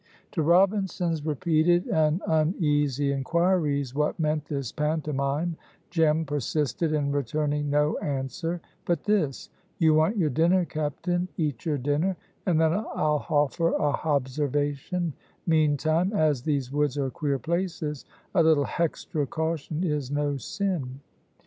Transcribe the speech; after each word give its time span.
To 0.31 0.41
Robinson's 0.41 1.23
repeated 1.23 1.85
and 1.85 2.23
uneasy 2.27 3.11
inquiries 3.11 3.93
what 3.93 4.19
meant 4.19 4.45
this 4.45 4.71
pantomime, 4.71 5.57
Jem 5.91 6.25
persisted 6.25 6.91
in 6.91 7.11
returning 7.11 7.69
no 7.69 7.99
answer 7.99 8.61
but 8.85 9.03
this: 9.03 9.51
"You 9.77 9.93
want 9.93 10.17
your 10.17 10.31
dinner, 10.31 10.65
captain; 10.65 11.27
eat 11.37 11.65
your 11.67 11.77
dinner, 11.77 12.17
and 12.47 12.59
then 12.59 12.73
I'll 12.73 13.19
hoffer 13.19 13.73
a 13.75 13.91
hobservation; 13.93 15.13
meantime, 15.45 16.13
as 16.13 16.41
these 16.41 16.71
woods 16.71 16.97
are 16.97 17.11
queer 17.11 17.37
places, 17.37 18.05
a 18.33 18.41
little 18.41 18.65
hextra 18.65 19.27
caution 19.29 19.83
is 19.83 20.09
no 20.09 20.35
sin." 20.37 21.01